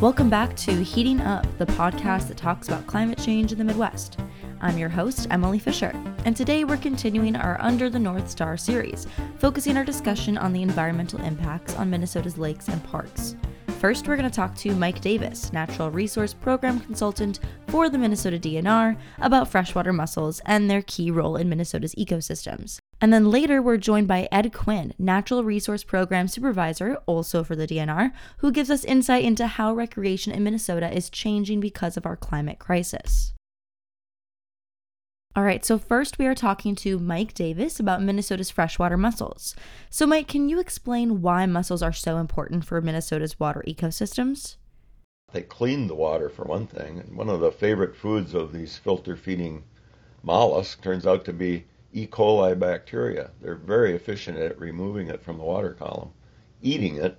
[0.00, 4.20] Welcome back to Heating Up, the podcast that talks about climate change in the Midwest.
[4.60, 5.92] I'm your host, Emily Fisher,
[6.24, 9.08] and today we're continuing our Under the North Star series,
[9.40, 13.34] focusing our discussion on the environmental impacts on Minnesota's lakes and parks.
[13.80, 18.38] First, we're going to talk to Mike Davis, Natural Resource Program Consultant for the Minnesota
[18.38, 22.78] DNR, about freshwater mussels and their key role in Minnesota's ecosystems.
[23.00, 27.66] And then later, we're joined by Ed Quinn, Natural Resource Program Supervisor, also for the
[27.66, 32.16] DNR, who gives us insight into how recreation in Minnesota is changing because of our
[32.16, 33.32] climate crisis.
[35.36, 39.54] All right, so first we are talking to Mike Davis about Minnesota's freshwater mussels.
[39.88, 44.56] So, Mike, can you explain why mussels are so important for Minnesota's water ecosystems?
[45.32, 46.98] They clean the water, for one thing.
[46.98, 49.62] And one of the favorite foods of these filter feeding
[50.24, 52.06] mollusks turns out to be E.
[52.06, 53.30] coli bacteria.
[53.40, 56.10] They're very efficient at removing it from the water column,
[56.60, 57.16] eating it,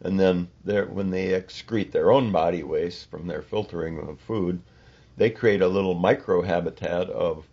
[0.00, 4.60] and then when they excrete their own body waste from their filtering of food,
[5.16, 7.48] they create a little microhabitat of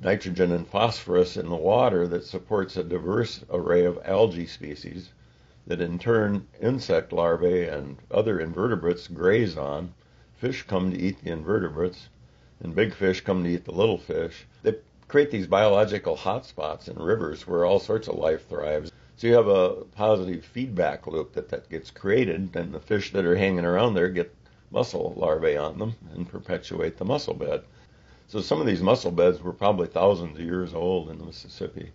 [0.00, 5.10] nitrogen and phosphorus in the water that supports a diverse array of algae species
[5.66, 9.92] that in turn insect larvae and other invertebrates graze on.
[10.36, 12.08] Fish come to eat the invertebrates,
[12.60, 14.46] and big fish come to eat the little fish.
[14.62, 14.76] They
[15.08, 18.92] create these biological hotspots in rivers where all sorts of life thrives.
[19.16, 23.24] So you have a positive feedback loop that, that gets created, and the fish that
[23.24, 24.34] are hanging around there get
[24.70, 27.62] mussel larvae on them and perpetuate the mussel bed.
[28.28, 31.90] So some of these mussel beds were probably thousands of years old in the Mississippi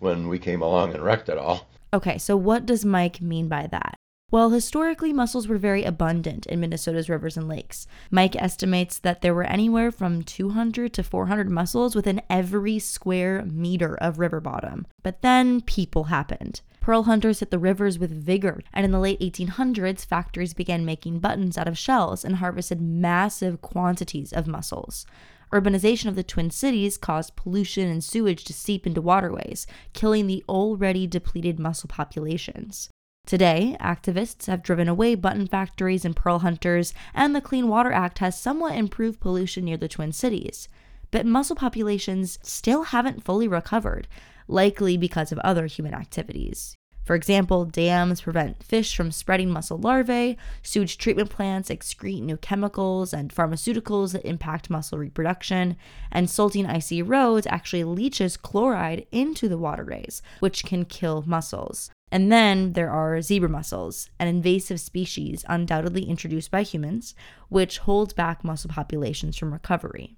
[0.00, 1.68] when we came along and wrecked it all.
[1.94, 3.97] Okay, so what does Mike mean by that?
[4.30, 7.86] Well, historically, mussels were very abundant in Minnesota's rivers and lakes.
[8.10, 13.94] Mike estimates that there were anywhere from 200 to 400 mussels within every square meter
[13.94, 14.86] of river bottom.
[15.02, 16.60] But then people happened.
[16.82, 21.20] Pearl hunters hit the rivers with vigor, and in the late 1800s, factories began making
[21.20, 25.06] buttons out of shells and harvested massive quantities of mussels.
[25.54, 30.44] Urbanization of the Twin Cities caused pollution and sewage to seep into waterways, killing the
[30.50, 32.90] already depleted mussel populations.
[33.28, 38.20] Today, activists have driven away button factories and pearl hunters, and the Clean Water Act
[38.20, 40.66] has somewhat improved pollution near the Twin Cities.
[41.10, 44.08] But mussel populations still haven't fully recovered,
[44.46, 46.74] likely because of other human activities.
[47.04, 53.12] For example, dams prevent fish from spreading mussel larvae, sewage treatment plants excrete new chemicals
[53.12, 55.76] and pharmaceuticals that impact mussel reproduction,
[56.10, 61.90] and salting icy roads actually leaches chloride into the waterways, which can kill mussels.
[62.10, 67.14] And then there are zebra mussels, an invasive species undoubtedly introduced by humans,
[67.48, 70.16] which holds back mussel populations from recovery.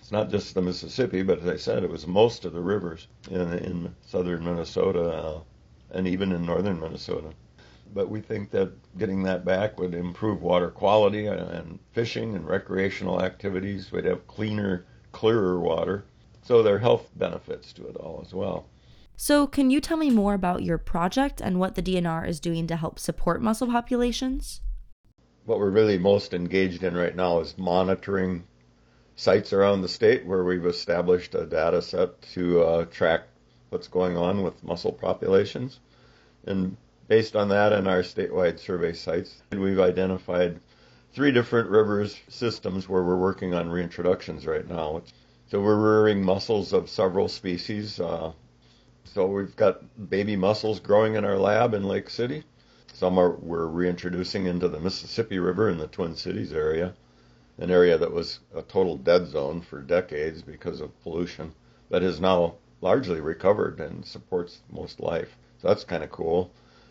[0.00, 3.08] It's not just the Mississippi, but as I said, it was most of the rivers
[3.30, 5.40] in, in southern Minnesota uh,
[5.92, 7.30] and even in northern Minnesota.
[7.94, 13.22] But we think that getting that back would improve water quality and fishing and recreational
[13.22, 13.92] activities.
[13.92, 16.04] We'd have cleaner, clearer water.
[16.42, 18.66] So there are health benefits to it all as well.
[19.16, 22.66] So, can you tell me more about your project and what the DNR is doing
[22.66, 24.60] to help support mussel populations?
[25.44, 28.44] What we're really most engaged in right now is monitoring
[29.14, 33.28] sites around the state where we've established a data set to uh, track
[33.68, 35.78] what's going on with mussel populations.
[36.44, 36.76] And
[37.06, 40.58] based on that and our statewide survey sites, we've identified
[41.12, 45.02] three different rivers systems where we're working on reintroductions right now.
[45.46, 48.00] So we're rearing mussels of several species.
[48.00, 48.32] Uh,
[49.04, 52.42] so we've got baby mussels growing in our lab in Lake City.
[52.92, 56.94] Some are we're reintroducing into the Mississippi River in the Twin Cities area,
[57.58, 61.52] an area that was a total dead zone for decades because of pollution,
[61.90, 65.36] but is now largely recovered and supports most life.
[65.60, 66.50] So that's kind of cool.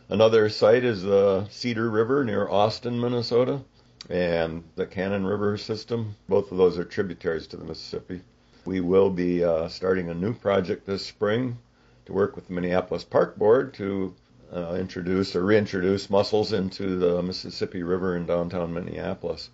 [0.09, 3.61] Another site is the Cedar River near Austin, Minnesota,
[4.09, 6.15] and the Cannon River system.
[6.29, 8.21] Both of those are tributaries to the Mississippi.
[8.65, 11.57] We will be uh, starting a new project this spring
[12.05, 14.13] to work with the Minneapolis Park Board to
[14.53, 19.49] uh, introduce or reintroduce mussels into the Mississippi River in downtown Minneapolis.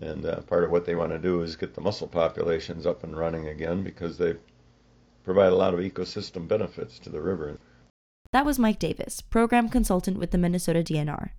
[0.00, 3.04] And uh, part of what they want to do is get the mussel populations up
[3.04, 4.36] and running again because they
[5.22, 7.58] provide a lot of ecosystem benefits to the river.
[8.32, 11.30] That was Mike Davis, program consultant with the Minnesota DNR.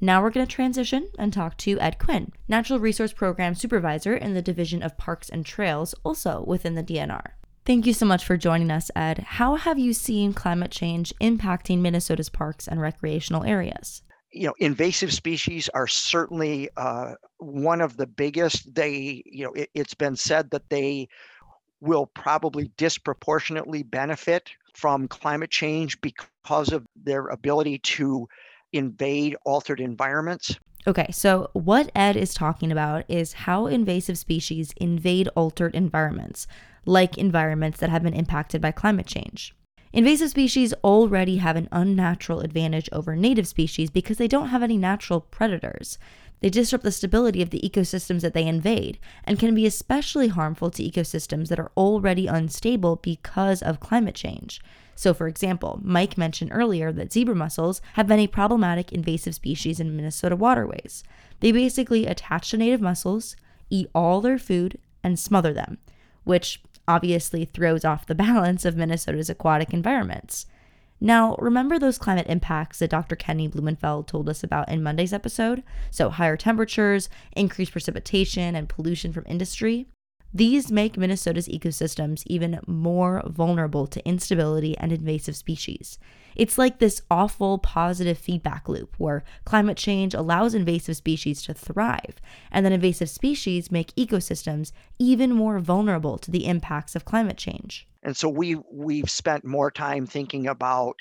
[0.00, 4.34] Now we're going to transition and talk to Ed Quinn, Natural Resource Program Supervisor in
[4.34, 7.30] the Division of Parks and Trails, also within the DNR.
[7.64, 9.18] Thank you so much for joining us, Ed.
[9.20, 14.02] How have you seen climate change impacting Minnesota's parks and recreational areas?
[14.32, 18.74] You know, invasive species are certainly uh, one of the biggest.
[18.74, 21.08] They, you know, it, it's been said that they
[21.80, 28.28] will probably disproportionately benefit from climate change because of their ability to
[28.72, 30.56] invade altered environments.
[30.86, 36.48] Okay, so what Ed is talking about is how invasive species invade altered environments,
[36.84, 39.54] like environments that have been impacted by climate change.
[39.92, 44.78] Invasive species already have an unnatural advantage over native species because they don't have any
[44.78, 45.98] natural predators.
[46.40, 50.70] They disrupt the stability of the ecosystems that they invade and can be especially harmful
[50.70, 54.60] to ecosystems that are already unstable because of climate change.
[54.96, 59.78] So, for example, Mike mentioned earlier that zebra mussels have been a problematic invasive species
[59.78, 61.04] in Minnesota waterways.
[61.40, 63.36] They basically attach to native mussels,
[63.70, 65.78] eat all their food, and smother them,
[66.24, 70.46] which obviously throws off the balance of Minnesota's aquatic environments.
[71.00, 73.16] Now, remember those climate impacts that Dr.
[73.16, 75.64] Kenny Blumenfeld told us about in Monday's episode?
[75.90, 79.88] So, higher temperatures, increased precipitation, and pollution from industry?
[80.34, 85.98] These make Minnesota's ecosystems even more vulnerable to instability and invasive species.
[86.34, 92.14] It's like this awful positive feedback loop where climate change allows invasive species to thrive,
[92.50, 97.86] and then invasive species make ecosystems even more vulnerable to the impacts of climate change.
[98.02, 100.96] And so we we've spent more time thinking about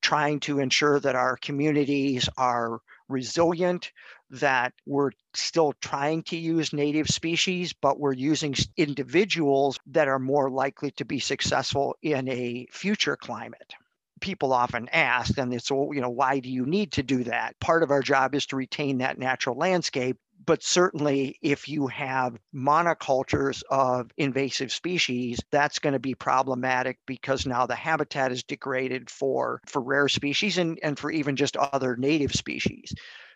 [0.00, 3.92] trying to ensure that our communities are resilient,
[4.32, 10.50] that we're still trying to use native species, but we're using individuals that are more
[10.50, 13.74] likely to be successful in a future climate.
[14.20, 17.58] People often ask, and it's, you know, why do you need to do that?
[17.60, 22.38] Part of our job is to retain that natural landscape, but certainly if you have
[22.54, 29.08] monocultures of invasive species that's going to be problematic because now the habitat is degraded
[29.10, 32.92] for for rare species and, and for even just other native species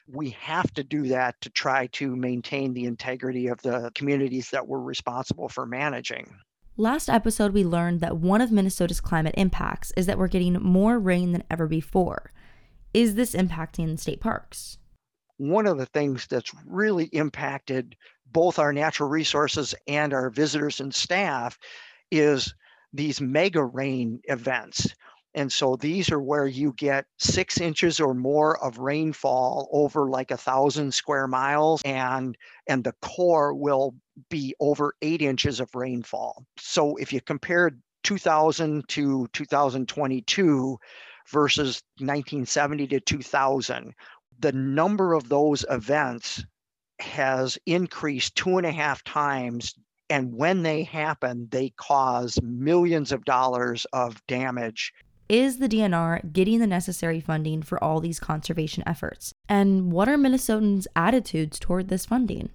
[0.08, 4.66] we have to do that to try to maintain the integrity of the communities that
[4.66, 6.36] we're responsible for managing.
[6.76, 10.98] Last episode, we learned that one of Minnesota's climate impacts is that we're getting more
[10.98, 12.30] rain than ever before.
[12.92, 14.78] Is this impacting state parks?
[15.38, 17.96] One of the things that's really impacted
[18.30, 21.58] both our natural resources and our visitors and staff
[22.10, 22.54] is
[22.92, 24.94] these mega rain events.
[25.36, 30.30] And so these are where you get six inches or more of rainfall over like
[30.30, 32.36] a thousand square miles, and
[32.66, 33.94] and the core will
[34.30, 36.46] be over eight inches of rainfall.
[36.58, 40.78] So if you compare 2000 to 2022
[41.28, 43.92] versus 1970 to 2000,
[44.38, 46.42] the number of those events
[46.98, 49.74] has increased two and a half times
[50.08, 54.92] and when they happen, they cause millions of dollars of damage
[55.28, 59.32] is the DNR getting the necessary funding for all these conservation efforts?
[59.48, 62.50] And what are Minnesotans' attitudes toward this funding?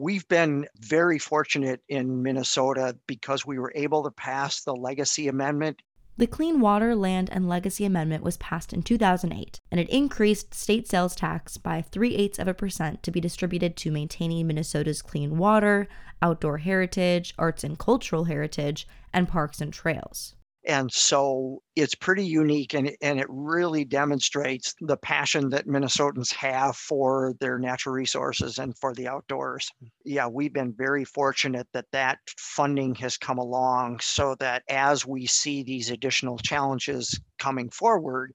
[0.00, 5.82] We've been very fortunate in Minnesota because we were able to pass the Legacy Amendment.
[6.16, 10.88] The Clean Water, Land, and Legacy Amendment was passed in 2008, and it increased state
[10.88, 15.38] sales tax by 3 eighths of a percent to be distributed to maintaining Minnesota's clean
[15.38, 15.88] water,
[16.20, 20.34] outdoor heritage, arts and cultural heritage, and parks and trails.
[20.66, 26.76] And so it's pretty unique and, and it really demonstrates the passion that Minnesotans have
[26.76, 29.70] for their natural resources and for the outdoors.
[29.82, 29.90] Mm.
[30.04, 35.26] Yeah, we've been very fortunate that that funding has come along so that as we
[35.26, 38.34] see these additional challenges coming forward,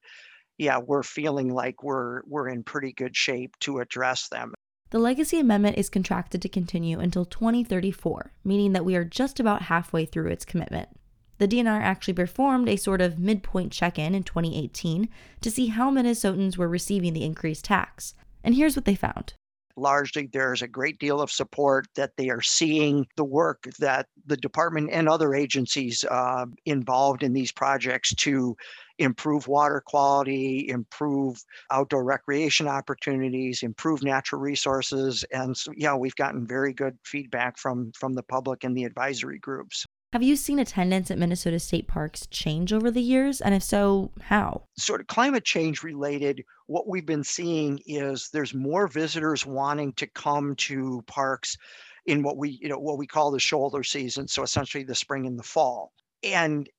[0.58, 4.54] yeah, we're feeling like we're we're in pretty good shape to address them.
[4.92, 9.64] The Legacy Amendment is contracted to continue until 2034, meaning that we are just about
[9.64, 10.90] halfway through its commitment
[11.38, 15.10] the DNR actually performed a sort of midpoint check in in 2018
[15.42, 18.14] to see how Minnesotans were receiving the increased tax.
[18.44, 19.34] And here's what they found.
[19.76, 24.38] Largely, there's a great deal of support that they are seeing the work that the
[24.38, 28.56] department and other agencies uh, involved in these projects to
[29.00, 35.26] improve water quality, improve outdoor recreation opportunities, improve natural resources.
[35.32, 39.40] And so, yeah, we've gotten very good feedback from, from the public and the advisory
[39.40, 39.88] groups.
[40.14, 43.42] Have you seen attendance at Minnesota state parks change over the years?
[43.42, 44.62] And if so, how?
[44.78, 50.06] Sort of climate change related, what we've been seeing is there's more visitors wanting to
[50.06, 51.58] come to parks
[52.06, 54.28] in what we, you know, what we call the shoulder season.
[54.28, 55.94] So essentially the spring and the fall.
[56.22, 56.70] And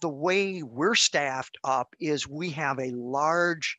[0.00, 3.76] the way we're staffed up is we have a large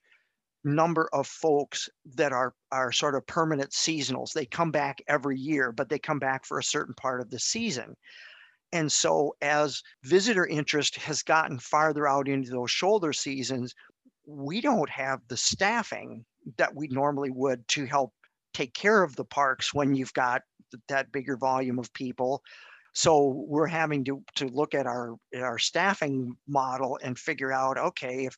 [0.64, 4.34] number of folks that are are sort of permanent seasonals.
[4.34, 7.40] They come back every year, but they come back for a certain part of the
[7.40, 7.96] season.
[8.72, 13.74] And so, as visitor interest has gotten farther out into those shoulder seasons,
[14.28, 16.24] we don't have the staffing
[16.58, 18.14] that we normally would to help
[18.54, 20.42] take care of the parks when you've got
[20.88, 22.44] that bigger volume of people.
[22.94, 28.26] So we're having to, to look at our our staffing model and figure out, okay,
[28.26, 28.36] if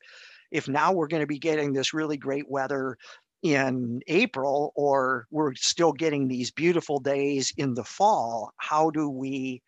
[0.50, 2.96] if now we're going to be getting this really great weather
[3.42, 8.52] in April, or we're still getting these beautiful days in the fall.
[8.58, 9.62] How do we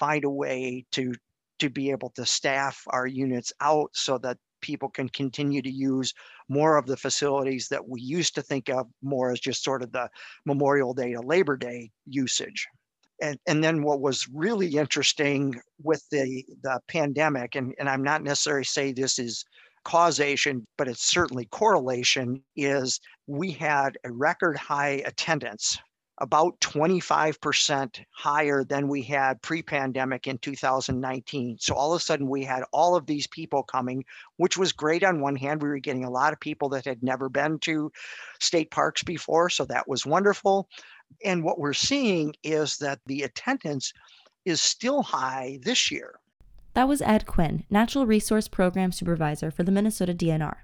[0.00, 1.12] find a way to
[1.60, 6.14] to be able to staff our units out so that people can continue to use
[6.48, 9.92] more of the facilities that we used to think of more as just sort of
[9.92, 10.08] the
[10.46, 12.66] Memorial Day to Labor Day usage.
[13.22, 18.22] And, and then what was really interesting with the, the pandemic, and, and I'm not
[18.22, 19.44] necessarily say this is
[19.84, 25.78] causation, but it's certainly correlation, is we had a record high attendance
[26.20, 31.56] about 25% higher than we had pre pandemic in 2019.
[31.58, 34.04] So all of a sudden, we had all of these people coming,
[34.36, 35.62] which was great on one hand.
[35.62, 37.90] We were getting a lot of people that had never been to
[38.38, 39.48] state parks before.
[39.50, 40.68] So that was wonderful.
[41.24, 43.92] And what we're seeing is that the attendance
[44.44, 46.20] is still high this year.
[46.74, 50.56] That was Ed Quinn, Natural Resource Program Supervisor for the Minnesota DNR.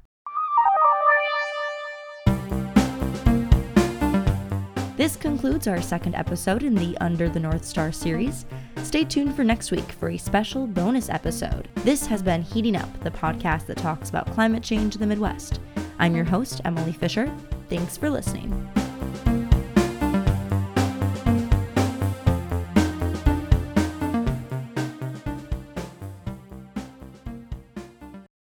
[5.06, 8.44] This concludes our second episode in the Under the North Star series.
[8.82, 11.68] Stay tuned for next week for a special bonus episode.
[11.76, 15.60] This has been Heating Up, the podcast that talks about climate change in the Midwest.
[16.00, 17.32] I'm your host, Emily Fisher.
[17.68, 18.68] Thanks for listening.